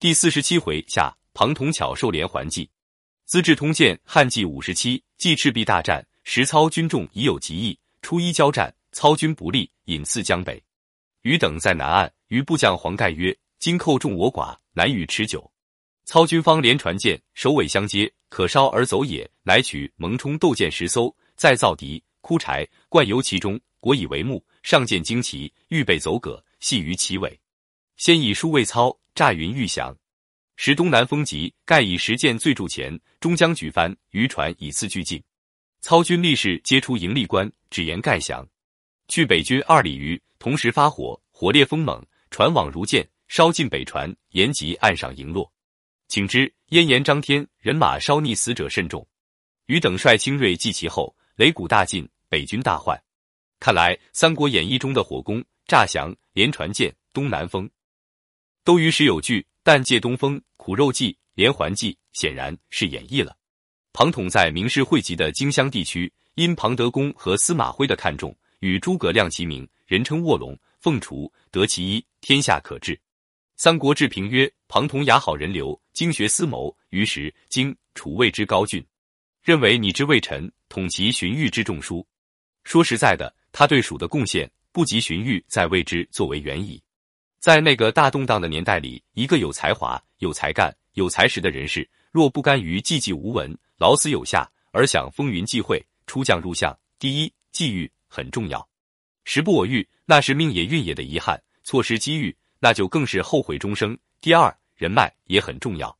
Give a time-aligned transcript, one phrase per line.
[0.00, 2.66] 第四十七回下，庞统巧授连环计。
[3.26, 10.58] 资治通鉴汉纪五十七，继赤壁大战，时操军众已有疾疫，初一交战，操军不利，引刺江北。
[11.20, 15.52] 余等在南岸，余部将黄盖曰：“今寇众我寡，难与持久。”
[16.06, 19.30] 操军方连船舰，首尾相接，可烧而走也。
[19.42, 27.39] 乃取蒙冲斗舰十艘，再造敌枯柴，灌油其中，裹以帷幕，上舰旌旗，预备走葛，系于其尾。
[28.00, 29.94] 先以书未操，诈云欲降。
[30.56, 35.22] 时东南风急，盖以十箭醉筑前，终将举帆，渔船以次俱进。
[35.82, 38.48] 操军力士皆出营立关，只言盖降。
[39.08, 45.52] 去北军二里余，同时发火，火烈风猛，船网如箭，烧尽北船，沿及岸上营落。
[46.08, 49.06] 请之，烟延张天，人马烧溺，死者甚众。
[49.66, 52.98] 余等率精锐继其后，擂鼓大进，北军大患。
[53.58, 57.68] 看来《三国演义》中的火攻、诈降、连船舰、东南风，
[58.64, 59.46] 都于时有据。
[59.62, 63.36] 但借东风、苦肉计、连环计，显然是演绎了。
[63.92, 72.96] 庞统在名士汇集的荆襄地区，因庞德公和司马徽的看重，与诸葛亮齐名，人称卧龙凤雏，得其一，天下可治。
[73.56, 78.82] 《三国志》评曰：庞统雅好人流，经学思谋，于时荆楚谓之高峻，
[79.42, 82.04] 认为拟之魏臣，统其荀彧之众书。
[82.64, 86.82] 说实在的，他对蜀的贡献，不及荀彧在魏之作为远矣。
[87.40, 98.68] 在那个大动荡的年代里，一个有才华、有才干、有才识的人士，若不甘于寂寂无闻、老死有下，而想风云际会、出将入相，第一际遇很重要。
[99.24, 103.96] 时不我遇，那是命也运也的遗憾；错失机遇，那就更是后悔终生。
[104.20, 105.96] 第二，人脉也很重要，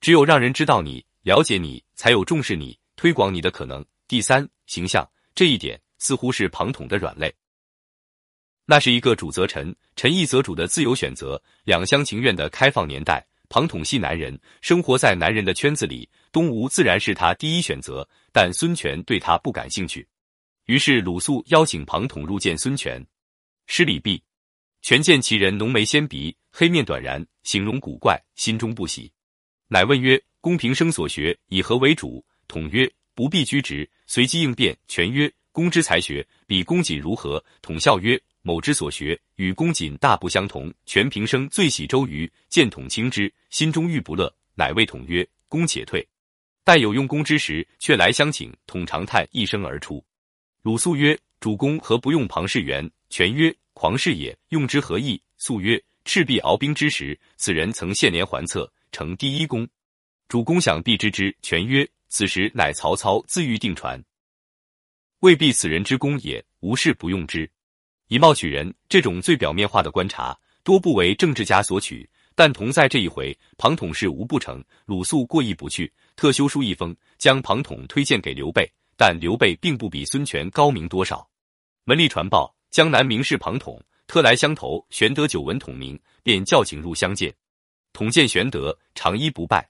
[0.00, 3.84] 只有让人知道你、了解你，才有重视你、推广你的可能。
[4.06, 7.34] 第三，形象这一点似乎是庞统的软肋。
[8.68, 13.24] 那是一个主则臣，臣义则主的自由选择、两厢情愿的开放年代。
[13.48, 18.06] 庞统系男人，生活在男人的圈子里，东吴自然是他第一选择。
[18.32, 20.04] 但孙权对他不感兴趣，
[20.64, 23.00] 于是鲁肃邀请庞统入见孙权。
[23.68, 24.20] 施礼毕，
[24.82, 29.12] 权见其人浓眉纤鼻，黑面短髯，形容古怪，心中不喜，
[29.68, 38.20] 乃问曰：“公平生所学，以何为主？”统曰：“不必居职，随机应变。”权曰：“公之才学，比公瑾如何？”统笑曰。
[38.46, 40.72] 某之所学与公瑾大不相同。
[40.84, 46.06] 全平生最喜周瑜，见统轻之，心中愈不乐，乃谓统曰：“公且退。”
[46.62, 48.56] 待有用功之时，却来相请。
[48.64, 50.00] 统长叹一声而出。
[50.62, 59.66] 鲁肃曰：“主公何不用庞士元？”权曰：“狂士也，用之何益？”肃曰：“赤壁鏖兵之时，此人曾献连环策，成第一功。
[60.28, 64.00] 主公想必知之。”权曰：“此时乃曹操自欲定传，
[65.18, 66.44] 未必此人之功也。
[66.60, 67.50] 无事不用之。”
[68.08, 72.08] 以貌取人，这种最表面化的观察，多不为政治家所取。
[72.36, 74.62] 但同在这一回，庞统是无不成。
[74.84, 78.70] 鲁肃过意不去，特修书一封，将庞统推荐给刘备。
[78.96, 81.28] 但刘备并不比孙权高明多少。
[81.84, 84.86] 门吏传报，江南名士庞统特来相投。
[84.90, 87.34] 玄德久闻统名，便叫请入相见。
[87.92, 89.68] 统见玄德，长揖不拜。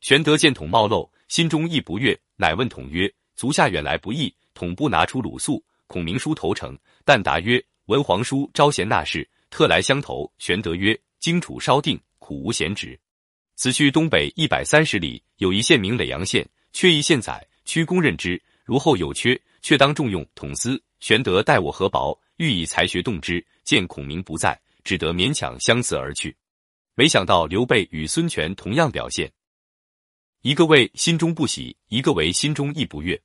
[0.00, 7.62] 玄德见统貌陋，心中亦不悦，乃问统曰：“足下远来不易。”统不拿出鲁肃、孔明书投诚，但答曰。
[7.90, 10.32] 文皇叔招贤纳士，特来相投。
[10.38, 12.96] 玄德曰：“荆楚稍定，苦无贤职。
[13.56, 18.40] 此去东北一百三十里，有一县名耒阳县，缺一县宰，屈公任之。
[18.64, 20.24] 如后有缺，却当重用。
[20.36, 23.44] 统司玄德待我何薄，欲以才学动之。
[23.64, 26.36] 见孔明不在，只得勉强相辞而去。
[26.94, 29.28] 没想到刘备与孙权同样表现，
[30.42, 33.20] 一个为心中不喜，一个为心中亦不悦。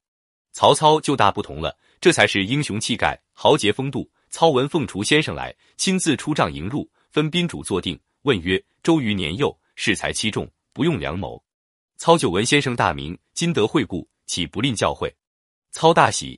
[0.54, 11.42] 曹操就大不同了，这才是英雄气概、豪杰风度。”操闻凤雏先生来，亲自出帐迎入，分宾主坐定，问曰：“周瑜年幼，恃才欺众，不用良谋。
[11.96, 15.10] 操久闻先生大名，今得会顾，岂不吝教诲？”
[15.72, 16.38] 操大喜，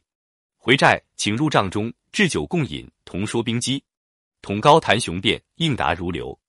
[0.58, 3.84] 回寨请入帐中，置酒共饮，同说兵机。
[4.44, 6.40] 统高谈雄辩，应答如流。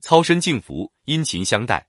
[0.00, 1.86] 操身敬服，殷勤相待。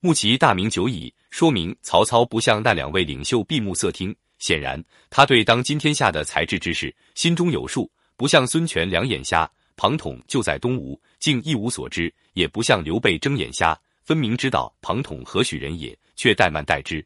[0.00, 7.90] 慕其大名久矣，说明曹操不像那两位领袖闭目塞听，显然他对当今天下的才智之士心中有数。
[8.20, 17.02] 不像孙权两眼瞎，庞统就在东吴，竟一无所知；也不像刘备睁眼瞎，分明知道庞统何许人也，却怠慢待之。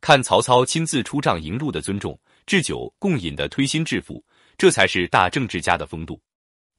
[0.00, 4.20] 看曹操亲自出帐迎入的尊重，置酒共饮的推心置腹，
[4.56, 6.20] 这才是大政治家的风度。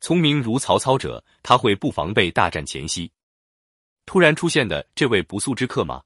[0.02, 3.10] 聪明如曹操者，他会不防备大战前夕
[4.06, 6.02] 突然出现的这位不速之客吗？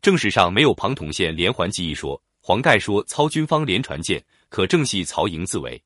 [0.00, 2.22] 正史上没有庞统献连环计一说。
[2.40, 5.82] 黄盖说操军方连船舰，可正系曹营自为。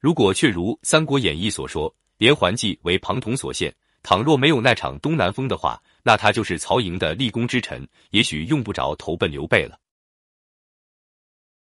[0.00, 6.16] 如果确如《三国演义》所说，连环计为庞统所献，倘若没有那场东南风的话，那。
[6.16, 9.78] 他就是曹营的立功之臣，也许用不着投奔刘备了。